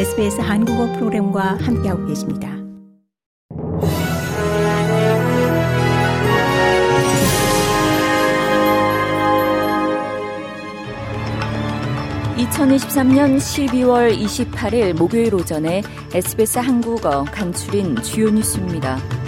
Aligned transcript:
SBS 0.00 0.40
한국어 0.40 0.90
프로그램과 0.94 1.58
함께하고 1.60 2.06
계십니다. 2.06 2.48
(2023년 12.38 13.36
12월 13.36 14.18
28일) 14.18 14.96
목요일 14.96 15.34
오전에 15.34 15.82
SBS 16.14 16.60
한국어 16.60 17.24
간추린 17.24 17.96
주요 17.96 18.30
뉴스입니다. 18.30 19.19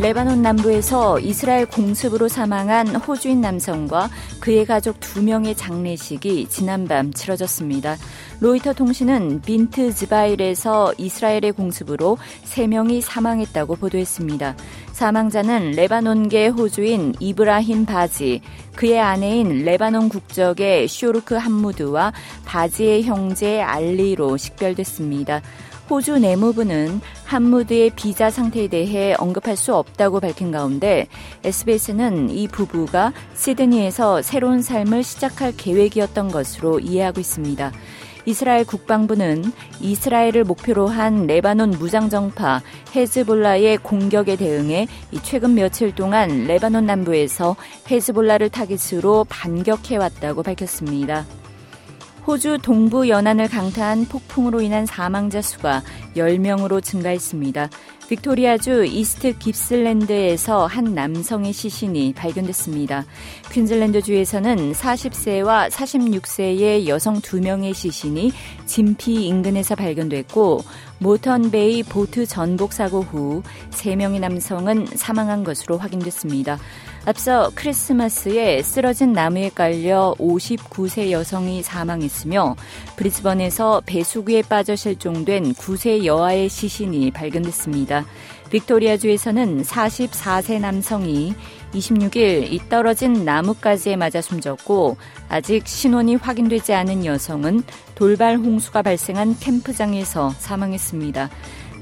레바논 0.00 0.40
남부에서 0.40 1.20
이스라엘 1.20 1.66
공습으로 1.66 2.26
사망한 2.26 2.96
호주인 2.96 3.42
남성과 3.42 4.08
그의 4.40 4.64
가족 4.64 4.98
두 4.98 5.22
명의 5.22 5.54
장례식이 5.54 6.46
지난밤 6.48 7.12
치러졌습니다. 7.12 7.98
로이터 8.40 8.72
통신은 8.72 9.42
빈트 9.42 9.92
즈바일에서 9.92 10.94
이스라엘의 10.96 11.52
공습으로 11.52 12.16
3명이 12.44 13.02
사망했다고 13.02 13.76
보도했습니다. 13.76 14.56
사망자는 14.92 15.72
레바논계 15.72 16.48
호주인 16.48 17.14
이브라힘 17.20 17.84
바지, 17.84 18.40
그의 18.76 18.98
아내인 18.98 19.66
레바논 19.66 20.08
국적의 20.08 20.88
쇼르크 20.88 21.34
함무드와 21.34 22.14
바지의 22.46 23.02
형제 23.02 23.60
알리로 23.60 24.38
식별됐습니다. 24.38 25.42
호주 25.90 26.20
내무부는 26.20 27.00
함무드의 27.24 27.90
비자 27.96 28.30
상태에 28.30 28.68
대해 28.68 29.12
언급할 29.18 29.56
수 29.56 29.74
없다고 29.74 30.20
밝힌 30.20 30.52
가운데 30.52 31.08
SBS는 31.42 32.30
이 32.30 32.46
부부가 32.46 33.12
시드니에서 33.34 34.22
새로운 34.22 34.62
삶을 34.62 35.02
시작할 35.02 35.52
계획이었던 35.56 36.28
것으로 36.28 36.78
이해하고 36.78 37.18
있습니다. 37.18 37.72
이스라엘 38.24 38.64
국방부는 38.64 39.52
이스라엘을 39.80 40.44
목표로 40.44 40.86
한 40.86 41.26
레바논 41.26 41.70
무장정파 41.70 42.62
헤즈볼라의 42.94 43.78
공격에 43.78 44.36
대응해 44.36 44.86
최근 45.24 45.54
며칠 45.54 45.92
동안 45.92 46.46
레바논 46.46 46.86
남부에서 46.86 47.56
헤즈볼라를 47.90 48.50
타깃으로 48.50 49.24
반격해왔다고 49.28 50.44
밝혔습니다. 50.44 51.26
호주 52.26 52.58
동부 52.62 53.08
연안을 53.08 53.48
강타한 53.48 54.04
폭풍으로 54.06 54.60
인한 54.60 54.86
사망자 54.86 55.40
수가 55.40 55.82
10명으로 56.16 56.82
증가했습니다. 56.82 57.70
빅토리아주 58.08 58.86
이스트 58.86 59.38
깁슬랜드에서 59.38 60.66
한 60.66 60.94
남성의 60.94 61.52
시신이 61.52 62.12
발견됐습니다. 62.14 63.04
퀸즐랜드주에서는 63.52 64.72
40세와 64.72 65.70
46세의 65.70 66.88
여성 66.88 67.20
2명의 67.20 67.72
시신이 67.72 68.32
진피 68.66 69.26
인근에서 69.26 69.76
발견됐고 69.76 70.64
모턴베이 70.98 71.84
보트 71.84 72.26
전복 72.26 72.72
사고 72.72 73.00
후 73.02 73.42
3명의 73.70 74.18
남성은 74.18 74.86
사망한 74.86 75.44
것으로 75.44 75.78
확인됐습니다. 75.78 76.58
앞서 77.06 77.50
크리스마스에 77.54 78.62
쓰러진 78.62 79.12
나무에 79.12 79.50
깔려 79.50 80.14
59세 80.18 81.10
여성이 81.10 81.62
사망했으며 81.62 82.56
브리즈번에서 82.96 83.82
배수구에 83.86 84.42
빠져 84.42 84.76
실종된 84.76 85.54
9세 85.54 86.04
여아의 86.04 86.50
시신이 86.50 87.10
발견됐습니다. 87.12 88.04
빅토리아주에서는 88.50 89.62
44세 89.62 90.60
남성이 90.60 91.34
26일 91.72 92.52
이 92.52 92.60
떨어진 92.68 93.24
나뭇가지에 93.24 93.96
맞아 93.96 94.20
숨졌고 94.20 94.96
아직 95.28 95.66
신원이 95.66 96.16
확인되지 96.16 96.74
않은 96.74 97.06
여성은 97.06 97.62
돌발 97.94 98.36
홍수가 98.36 98.82
발생한 98.82 99.38
캠프장에서 99.38 100.30
사망했습니다. 100.30 101.30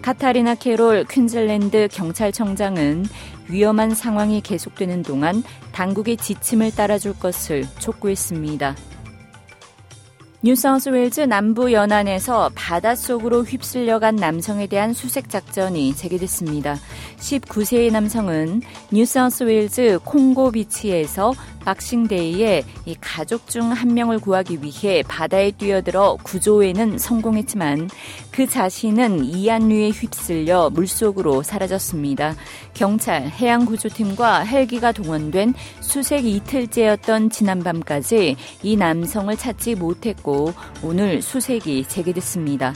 카타리나 0.03 0.55
캐롤 0.55 1.05
퀸즐랜드 1.05 1.89
경찰청장은 1.91 3.05
위험한 3.49 3.95
상황이 3.95 4.41
계속되는 4.41 5.03
동안 5.03 5.43
당국의 5.73 6.17
지침을 6.17 6.73
따라줄 6.75 7.19
것을 7.19 7.65
촉구했습니다. 7.79 8.77
뉴사우스웨일즈 10.41 11.23
남부 11.23 11.73
연안에서 11.73 12.53
바닷속으로 12.55 13.43
휩쓸려간 13.43 14.15
남성에 14.15 14.69
대한 14.69 14.93
수색 14.93 15.29
작전이 15.29 15.97
재개됐습니다. 15.97 16.77
19세의 17.19 17.91
남성은 17.91 18.63
뉴사우스웨일즈 18.93 19.99
콩고 20.05 20.53
비치에서 20.53 21.35
박싱데이에 21.65 22.63
이 22.87 22.97
가족 23.01 23.49
중 23.49 23.69
한 23.73 23.93
명을 23.93 24.21
구하기 24.21 24.63
위해 24.63 25.03
바다에 25.07 25.51
뛰어들어 25.51 26.17
구조에는 26.23 26.97
성공했지만 26.97 27.91
그 28.31 28.47
자신은 28.47 29.25
이안류에 29.25 29.91
휩쓸려 29.91 30.71
물속으로 30.71 31.43
사라졌습니다. 31.43 32.35
경찰, 32.73 33.29
해양구조팀과 33.29 34.41
헬기가 34.45 34.93
동원된 34.93 35.55
수색 35.81 36.25
이틀째였던 36.25 37.31
지난밤까지 37.31 38.37
이 38.63 38.77
남성을 38.77 39.37
찾지 39.37 39.75
못했고 39.75 40.28
오늘 40.83 41.23
수색이 41.23 41.85
재개됐습니다. 41.85 42.75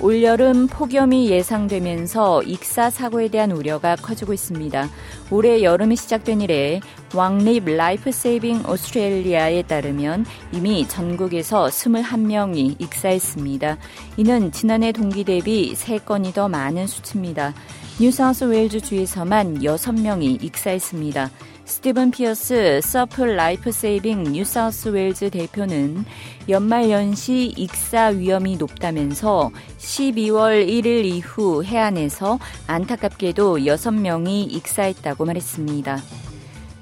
올여름 0.00 0.66
폭염이 0.66 1.30
예상되면서 1.30 2.42
익사 2.42 2.90
사고에 2.90 3.28
대한 3.28 3.52
우려가 3.52 3.94
커지고 3.96 4.32
있습니다. 4.32 4.88
올해 5.30 5.62
여름이 5.62 5.96
시작된 5.96 6.40
이래 6.40 6.80
왕립 7.14 7.64
라이프 7.64 8.10
세이빙 8.10 8.64
오스트레일리아에 8.68 9.62
따르면 9.62 10.26
이미 10.52 10.86
전국에서 10.88 11.66
21명이 11.66 12.80
익사했습니다. 12.80 13.78
이는 14.16 14.50
지난해 14.50 14.90
동기 14.90 15.24
대비 15.24 15.74
3건이 15.74 16.34
더 16.34 16.48
많은 16.48 16.86
수치입니다. 16.86 17.54
뉴사우스 18.00 18.44
웨일즈 18.44 18.80
주에서만 18.80 19.60
6명이 19.60 20.42
익사했습니다. 20.42 21.30
스티븐 21.64 22.10
피어스 22.10 22.80
서프 22.82 23.36
라이프 23.36 23.72
세이빙 23.72 24.24
뉴사우스 24.24 24.88
웨일즈 24.88 25.30
대표는 25.30 26.04
연말 26.48 26.90
연시 26.90 27.54
익사 27.56 28.08
위험이 28.08 28.56
높다면서 28.56 29.50
12월 29.78 30.66
1일 30.68 31.06
이후 31.06 31.64
해안에서 31.64 32.38
안타깝게도 32.66 33.58
6명이 33.58 34.52
익사했다고 34.52 35.24
말했습니다. 35.24 36.02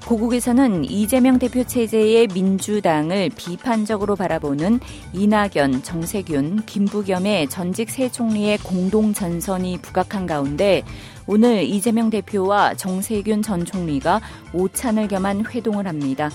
고국에서는 0.05 0.83
이재명 0.83 1.39
대표 1.39 1.63
체제의 1.63 2.27
민주당을 2.33 3.29
비판적으로 3.37 4.15
바라보는 4.15 4.79
이낙연, 5.13 5.83
정세균, 5.83 6.65
김부겸의 6.65 7.47
전직 7.49 7.89
새 7.89 8.09
총리의 8.09 8.57
공동 8.59 9.13
전선이 9.13 9.79
부각한 9.81 10.25
가운데 10.25 10.83
오늘 11.25 11.63
이재명 11.63 12.09
대표와 12.09 12.73
정세균 12.73 13.41
전 13.41 13.63
총리가 13.63 14.19
오찬을 14.53 15.07
겸한 15.07 15.45
회동을 15.47 15.87
합니다. 15.87 16.29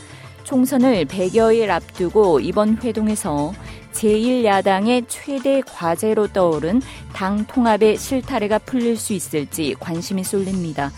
총선을 0.45 1.05
100여일 1.05 1.69
앞두고 1.69 2.41
이번 2.41 2.79
회동에서 2.83 3.53
제1야당의 3.93 5.05
최대 5.09 5.61
과제로 5.61 6.29
떠오른 6.29 6.81
당 7.13 7.45
통합의 7.47 7.99
실타래가 7.99 8.59
풀릴 8.61 8.97
수 8.97 9.13
있을지 9.13 9.75
관심이 9.79 10.25
쏠립니다. 10.25 10.91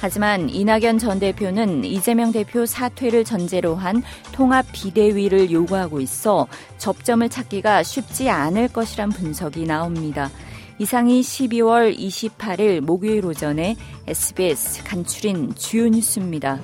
하지만 0.00 0.50
이낙연 0.50 0.98
전 0.98 1.18
대표는 1.18 1.84
이재명 1.84 2.32
대표 2.32 2.66
사퇴를 2.66 3.24
전제로 3.24 3.74
한 3.74 4.02
통합 4.32 4.66
비대위를 4.72 5.50
요구하고 5.50 6.00
있어 6.00 6.46
접점을 6.78 7.28
찾기가 7.28 7.82
쉽지 7.82 8.28
않을 8.28 8.68
것이란 8.68 9.10
분석이 9.10 9.64
나옵니다. 9.64 10.30
이상이 10.78 11.22
12월 11.22 11.96
28일 11.96 12.80
목요일 12.80 13.24
오전에 13.24 13.76
SBS 14.06 14.84
간추린 14.84 15.54
주요 15.54 15.88
뉴스입니다. 15.88 16.60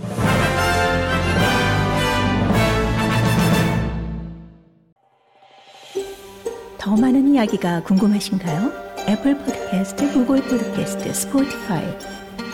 더 6.79 6.96
많은 6.96 7.32
이야기가 7.32 7.84
궁금하신가요? 7.84 8.70
애플 9.08 9.38
포드캐스트, 9.38 10.12
구글 10.12 10.43
포드캐스트, 10.43 11.14
스포티파이 11.14 12.21